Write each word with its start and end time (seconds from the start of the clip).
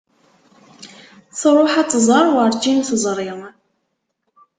Tṛuḥ 1.39 1.73
ad 1.81 1.87
tẓer, 1.91 2.25
urǧin 2.43 2.79
teẓri. 2.87 3.29